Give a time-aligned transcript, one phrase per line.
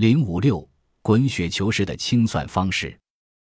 [0.00, 0.66] 零五六
[1.02, 2.98] 滚雪球式的清算方式，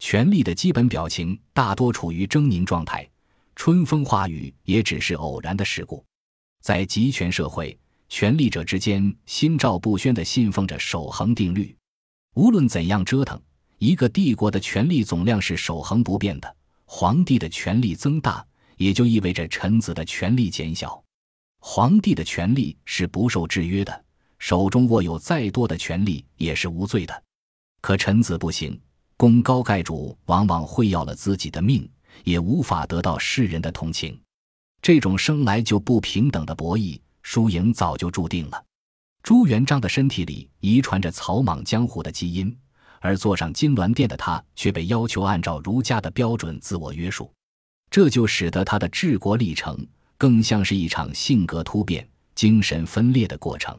[0.00, 3.08] 权力的基本表情大多处于狰狞状态，
[3.54, 6.04] 春风化雨也只是偶然的事故。
[6.60, 7.78] 在集权社会，
[8.08, 11.76] 权力者之间心照不宣地信奉着守恒定律，
[12.34, 13.40] 无论怎样折腾，
[13.78, 16.56] 一个帝国的权力总量是守恒不变的。
[16.84, 18.44] 皇帝的权力增大，
[18.78, 21.00] 也就意味着臣子的权力减小。
[21.60, 24.01] 皇帝的权力是不受制约的，
[24.42, 27.22] 手中握有再多的权力也是无罪的。
[27.80, 28.76] 可臣子不行，
[29.16, 31.88] 功高盖主往往会要了自己的命，
[32.24, 34.20] 也无法得到世人的同情。
[34.82, 38.60] 这种生来就不平等的博弈，输赢早就注定了。
[39.22, 42.52] 朱元璋的身体里遗传着草莽江湖的基因。
[42.98, 47.32] 而坐上金銮殿的他，却被要求按照儒家的标准自我约束，
[47.90, 49.86] 这就使得他的治国历程
[50.18, 53.78] 更像是一场性格突变、精神分裂的过程。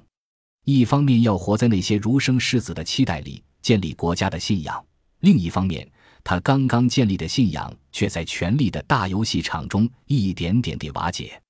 [0.66, 4.76] 一方面要活在那些儒生世子的期待里，建立国家的信仰；
[5.20, 5.90] 另一方面，
[6.24, 11.42] 他刚刚建立的信仰却在权力的大游戏场中一点点地瓦解。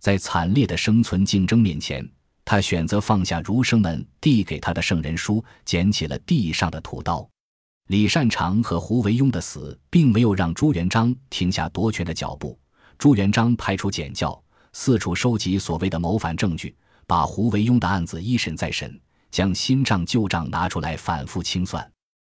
[0.00, 2.06] 在惨烈的生存竞争面前。
[2.46, 7.26] 他选择放下儒生们递给他的圣人书，捡起了地上的土刀。
[7.86, 12.58] 李善长和胡惟庸的死，并没有让朱元璋停下夺权的脚步。
[12.98, 14.38] 朱元璋派出检校，
[14.74, 16.76] 四处收集所谓的谋反证据，
[17.06, 21.90] 把胡惟庸的案子一审再审，将新账旧账拿出来反复清算。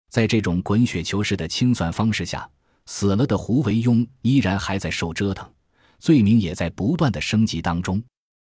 [0.09, 2.49] 在这种滚雪球式的清算方式下，
[2.85, 5.49] 死了的胡惟庸依然还在受折腾，
[5.99, 8.01] 罪名也在不断的升级当中。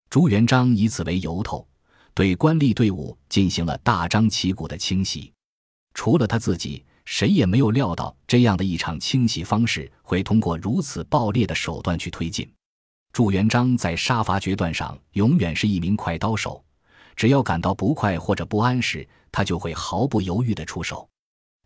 [0.08, 1.66] 朱元璋以此为由头，
[2.14, 5.32] 对官吏队伍进行了大张旗鼓的清洗。
[5.92, 12.48] 除了他自己，谁也没有料到这样的一场清洗方式会通过如此暴烈的手段去推进。
[13.12, 16.62] 朱元璋在杀伐决断上永远是一名快刀手，
[17.16, 21.08] 只要感到不快或者不安时，他就会毫不犹豫地出手。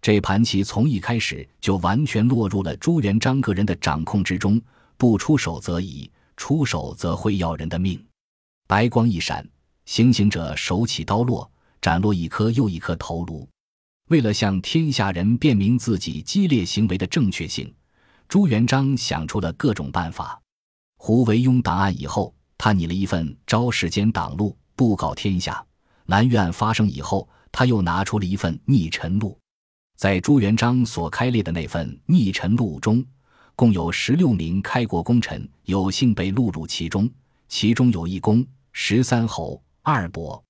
[0.00, 4.60] 这盘棋从一开始就完全落入了朱元璋个人的掌控之中，
[4.96, 8.02] 不出手则已，出手则会要人的命。
[8.66, 9.46] 白光一闪，
[9.84, 11.50] 行刑者手起刀落，
[11.80, 13.48] 斩落一颗又一颗头颅。
[14.08, 17.72] 为了向天下人辨明自己激烈行为的正确性，
[18.28, 20.38] 朱元璋想出了各种办法。
[21.06, 25.62] 胡惟庸档案以后，他拟了一份《昭世间党录》，布告天下。
[26.06, 29.32] 蓝玉案发生以后，他又拿出了一份《逆臣录》。
[29.98, 33.04] 在朱元璋所开列的那份《逆臣录》中，
[33.54, 37.06] 共有十六名开国功臣有幸被录入其中。
[37.48, 38.42] 其中有一公
[38.72, 40.42] 十三侯二伯，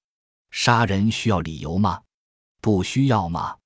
[0.52, 2.00] 杀人需要理由吗？
[2.60, 3.56] 不需要吗？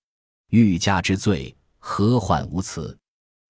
[0.49, 2.97] 欲加之罪，何患无辞？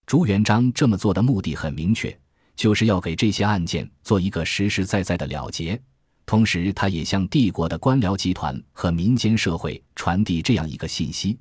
[0.06, 2.19] 朱元璋这么做的目的很明确，
[2.58, 5.80] 就是要给这些案件做一个实实在在的了结。
[6.26, 11.38] 同时，他也向帝国的官僚集团和民间社会传递这样一个信息：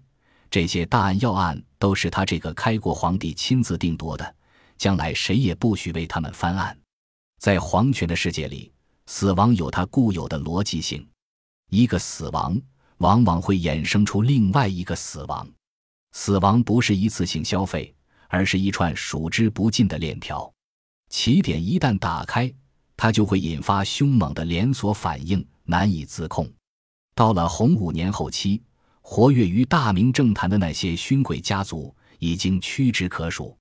[0.51, 4.35] 这些大案要案都是他这个开国皇帝亲自定夺的，
[4.78, 6.78] 将来谁也不许为他们翻案。
[7.39, 8.72] 在皇权的世界里，
[9.07, 11.03] 死亡有它固有的逻辑性。
[11.72, 12.61] 一个死亡
[12.99, 15.49] 往往会衍生出另外一个死亡。
[16.11, 17.91] 死亡不是一次性消费，
[18.28, 20.53] 而是一串数之不尽的链条。
[21.09, 22.51] 起点一旦打开，
[22.95, 26.51] 它就会引发凶猛的连锁反应，难以自控。
[27.16, 28.62] 到了洪武年后期，
[29.01, 33.57] 活跃于大明政坛的那些勋贵家族已经屈指可数，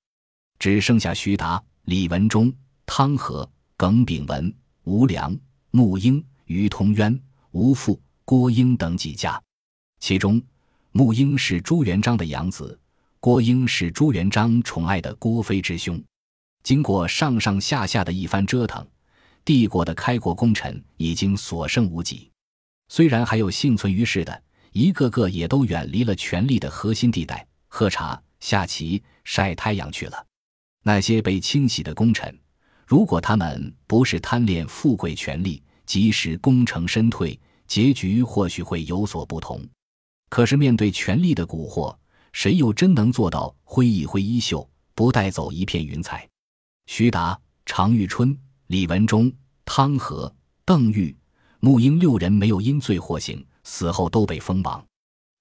[0.58, 2.52] 只剩下徐达、李文忠、
[2.84, 3.48] 汤和。
[3.78, 4.50] 耿炳文、
[4.84, 5.38] 吴良、
[5.70, 7.20] 穆英、于通渊、
[7.50, 9.38] 吴父、郭英等几家，
[10.00, 10.42] 其中
[10.92, 12.80] 穆英是朱元璋的养子，
[13.20, 16.02] 郭英是朱元璋宠爱的郭妃之兄。
[16.66, 18.84] 经过上上下下的一番折腾，
[19.44, 22.28] 帝国的开国功臣已经所剩无几。
[22.88, 30.26] 虽然还有幸存于世的，一个个也都远离了权力的核心地带，喝茶、下棋、晒太阳去了。
[30.82, 32.36] 那些被清洗的功臣。
[32.84, 37.38] 如果他们不是贪恋富贵权力，及时功成身退，
[37.68, 39.64] 结局或许会有所不同。
[40.28, 41.96] 可是面对权力的蛊惑，
[42.32, 46.28] 谁又真能做到挥一挥衣袖，不带走一片云彩？
[46.86, 48.36] 徐达、常遇春、
[48.68, 49.30] 李文忠、
[49.64, 50.34] 汤和、
[50.64, 51.14] 邓玉、
[51.60, 54.82] 穆英六人没有因罪获刑，死后都被封王。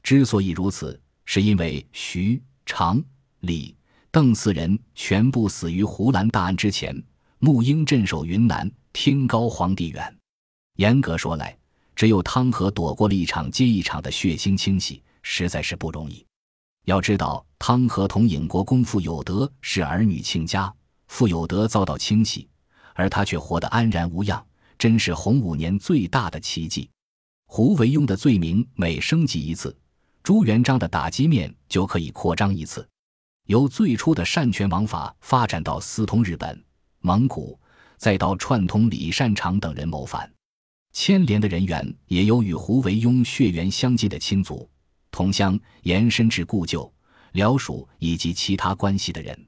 [0.03, 3.01] 之所以如此，是因为徐、常、
[3.41, 3.75] 李、
[4.11, 7.01] 邓四人全部死于湖兰大案之前。
[7.39, 10.17] 穆英镇守云南，天高皇帝远。
[10.77, 11.55] 严格说来，
[11.95, 16.25] 只有汤和躲过了一场接一场的血腥清洗，实在是不容易。
[16.85, 20.73] 要知道，汤和同尹国公傅有德是儿女亲家，
[21.07, 22.47] 傅有德遭到清洗，
[22.93, 24.45] 而他却活得安然无恙，
[24.77, 26.89] 真是洪武年最大的奇迹。
[27.47, 29.75] 胡惟庸的罪名每升级一次，
[30.23, 32.87] 朱元璋的打击面就可以扩张一次，
[33.45, 36.63] 由最初的擅权王法发展到私通日本、
[36.99, 37.57] 蒙古，
[37.97, 40.29] 再到串通李善长等人谋反，
[40.91, 44.67] 牵连的人员也有与胡惟庸血缘相近的亲族、
[45.11, 46.91] 同乡，延伸至故旧、
[47.33, 49.47] 辽属以及其他关系的人。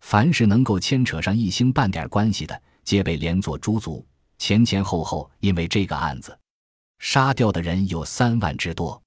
[0.00, 4.04] 凡是能够牵扯上一星半点关系的，皆被连坐诛族。
[4.38, 6.36] 前前后后，因为这个案子，
[6.98, 9.00] 杀掉的人有三万之多。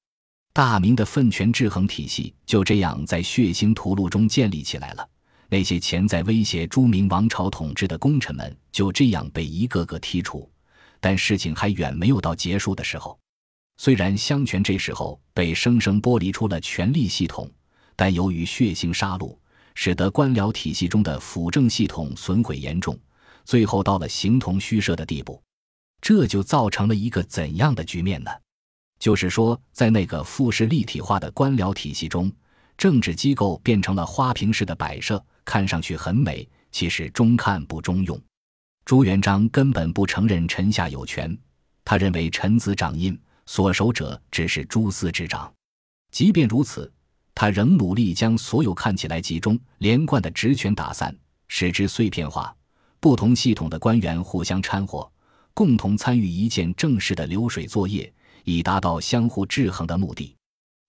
[0.53, 5.09] 大明的分权制衡体系就这样在血腥屠戮中建立起来了。
[5.49, 10.49] 那些潜在威胁朱明王朝统治的功臣们就这样被一个个剔除。
[10.99, 13.19] 但事情还远没有到结束的时候。
[13.77, 17.49] 虽然相权这时候被生生剥离出了权力系统，
[17.95, 19.35] 但由于血腥杀戮，
[19.75, 22.97] 使得官僚体系中的辅政系统损毁严重。
[23.45, 25.41] 最后到了形同虚设的地步，
[26.01, 28.31] 这就造成了一个怎样的局面呢？
[28.99, 32.31] 就是说，在那个复式立体化的官僚体系中，
[32.77, 38.17] 政治机构变成了花瓶式的摆设，看上去很美，其实中看不中用。
[38.85, 41.37] 朱元璋根本不承认臣下有权，
[41.83, 45.53] 他认为臣子掌印，所守者只是诸司之长。
[46.11, 46.89] 即便如此，
[47.35, 51.15] 他仍努力将所有看起来集中连贯的职权打散，
[51.47, 52.55] 使之碎片化。
[52.99, 55.11] 不同系统的官员互相掺和，
[55.53, 58.11] 共同参与一件正式的流水作业，
[58.43, 60.35] 以达到相互制衡的目的。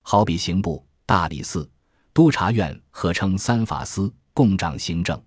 [0.03, 1.69] 好比刑部、大理寺、
[2.13, 5.21] 督察院合称三法司，共掌行政。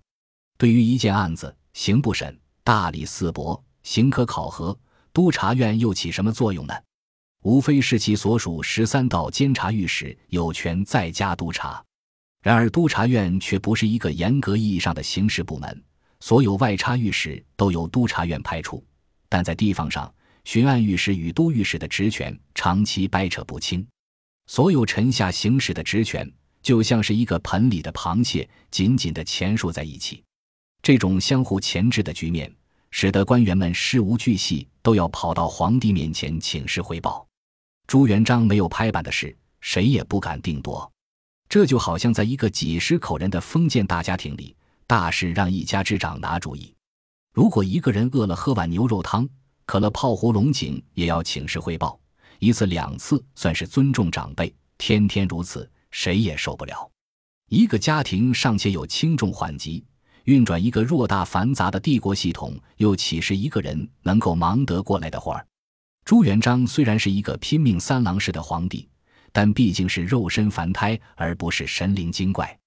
[0.56, 4.78] 对于一件案子，刑部审，大理寺驳，刑科考核，
[5.12, 6.74] 督察院又起什么作用呢？
[7.48, 11.82] 无非是其所属十三道监察御史有权在家督察。
[12.42, 15.82] 然而，督察院却不是一个严格意义上的刑事部门。
[16.20, 18.84] 所有外插御史都由督察院派出，
[19.30, 20.12] 但在地方上，
[20.44, 23.86] 巡按御史与都御史的职权长期掰扯不清。
[24.46, 26.30] 所有臣下行使的职权
[26.60, 30.22] 就像是一个盆里的螃蟹，紧紧地钳束在一起。
[30.82, 32.54] 这种相互钳制的局面，
[32.90, 37.26] 使得官员们事无巨细都要跑到皇帝面前请示汇报。
[37.88, 40.92] 朱元璋没有拍板的事，谁也不敢定夺。
[41.48, 44.54] 这就好像在一个几十口人的封建大家庭里。
[44.86, 46.74] 大事让一家之长拿主意。
[47.32, 49.26] 如果一个人饿了喝碗牛肉汤，
[49.64, 51.98] 渴了泡壶龙井，也要请示汇报
[52.40, 54.54] 一次两次，算是尊重长辈。
[54.76, 56.90] 天天如此，谁也受不了。
[57.48, 59.82] 一个家庭尚且有轻重缓急，
[60.24, 65.46] 运转一个偌大繁杂的帝国系统，又岂是一个人能够忙得过来的活儿？
[66.08, 68.88] 朱元璋虽然是一个拼命三郎式的皇帝，
[69.30, 72.58] 但毕竟是肉身凡胎，而不是神灵精怪。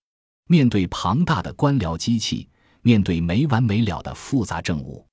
[0.47, 2.47] 面对庞大的官僚机器，
[2.83, 5.03] 面对没完没了的复杂政务，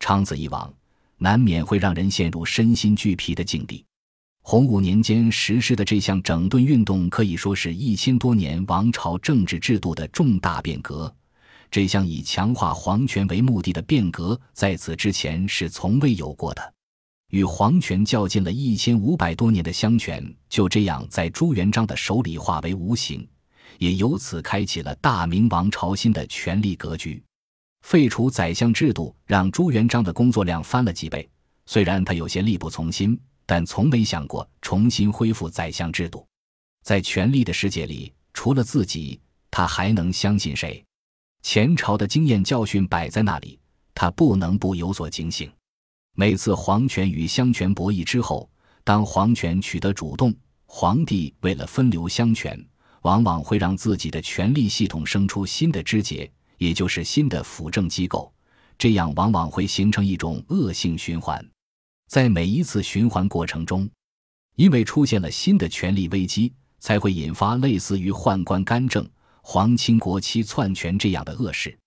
[0.00, 0.72] 长此以往，
[1.18, 3.84] 难免会让人陷入身心俱疲的境地。
[4.40, 11.14] 洪武年间实施的这项整顿运动，可以说是一千多年王朝政治制度的重大变革。
[11.70, 16.72] 这项以强化皇权为目的的变革，在此之前是从未有过的。
[17.30, 23.26] 与皇权较劲了一千五百多年的相权，就这样在朱元璋的手里化为无形。
[23.78, 27.22] 也由此开启了大明王朝新的权力格局。
[27.82, 31.28] 废除宰相制度，让朱元璋的工作量翻了几倍。
[31.66, 36.26] 虽然他有些力不从心，但从没想过重新恢复宰相制度。
[36.84, 40.82] 在权力的世界里，除了自己，他还能相信谁？
[41.42, 43.58] 前朝的经验教训摆在那里，
[43.94, 45.50] 他不能不有所警醒。
[46.18, 48.48] 每次皇权与相权博弈之后，
[48.82, 52.58] 当皇权取得主动，皇帝为了分流相权。
[53.02, 58.32] 往往会让自己的权力系统生出新的枝节，也就是新的辅政机构，
[58.78, 61.46] 这样往往会形成一种恶性循环。
[62.08, 63.88] 在每一次循环过程中，
[64.56, 69.06] 因为出现了新的权力危机，才会引发类似于宦官干政、
[69.42, 71.78] 皇亲国戚篡权这样的恶事。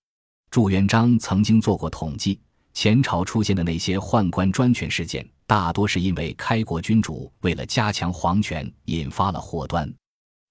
[0.50, 2.40] 朱元璋曾经做过统计，
[2.72, 9.92] 前朝出现的那些宦官专权事件，大多是因为开国君主为了加强皇权，引发了祸端。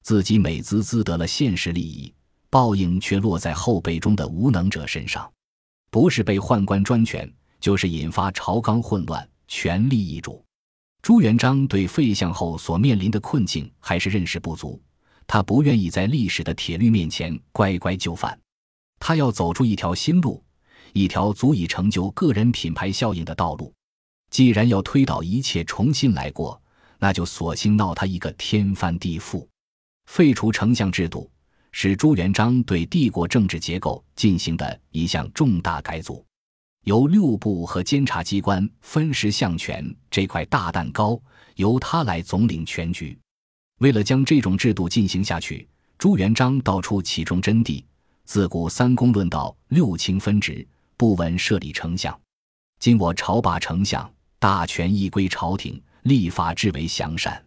[0.04, 2.14] 自己美滋滋得了现实利益，
[2.50, 5.32] 报应却落在后辈中的无能者身上，
[5.92, 10.44] 不是被宦官专权，就是引发朝纲混乱、权力易主。
[11.02, 14.82] 朱元璋对废相后所面临的困境还是认识不足，
[15.26, 18.38] 他不愿意在历史的铁律面前乖乖就范，
[19.00, 20.44] 他要走出一条新路，
[20.94, 23.74] 一条足以成就个人品牌效应的道路。
[24.30, 26.62] 既然要推倒一切重新来过，
[27.00, 29.48] 那就索性闹他一个天翻地覆。
[30.06, 31.30] 废除丞相制度，
[31.72, 36.26] 是朱元璋对帝国政治结构进行的一项重大改组。
[36.86, 41.20] 由六部和监察机关分时相权这块大蛋糕，
[41.56, 43.18] 由他来总领全局。
[43.80, 45.68] 为了将这种制度进行下去，
[45.98, 47.84] 朱元璋道出其中真谛：
[48.26, 50.66] 自古三公论道，六卿分职，
[51.00, 52.20] 不闻设立丞相。
[52.78, 57.42] 今我朝罢丞相，大权亦归朝廷，立法制为祥善。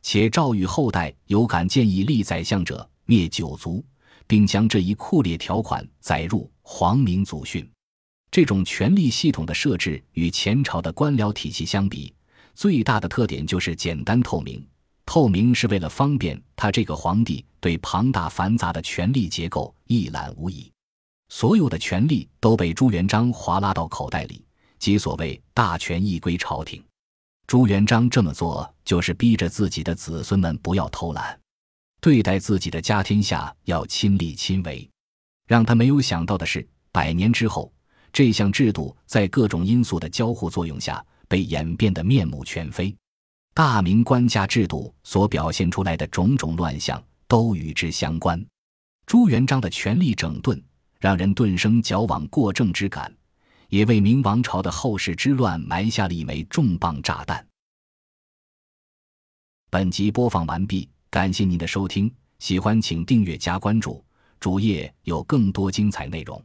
[0.00, 3.84] 且诏谕后代有敢建议立宰相者，灭九族，
[4.26, 7.70] 并将这一酷烈条款载入皇明祖训。
[8.30, 12.14] 这种权力系统的设置与前朝的官僚体系相比，
[12.54, 14.66] 最大的特点就是简单透明。
[15.04, 20.72] 透明是为了方便他这个皇帝对庞大繁杂的权力结构一览无遗。
[21.28, 24.44] 所有的权力都被朱元璋划拉到口袋里，
[24.78, 26.82] 即所谓“大权一归朝廷”。
[27.46, 31.38] 朱元璋这么做，就是逼着自己的子孙们不要偷懒，
[32.00, 34.88] 对待自己的家天下要亲力亲为。
[35.46, 37.72] 让他没有想到的是，百年之后。
[38.12, 42.96] 这项制度在各种因素的交互作用下，被演变得面目全非。
[43.52, 48.42] 大明官家制度所表现出来的种种乱象，都与之相关。
[49.04, 50.58] 朱元璋的权力整顿，
[51.06, 53.16] 让人顿生矫枉过正之感，
[53.68, 57.46] 也为明王朝的后世之乱埋下了一枚重磅炸弹。
[59.70, 64.04] 本集播放完毕，感谢您的收听，喜欢请订阅加关注，
[64.40, 66.44] 主页有更多精彩内容。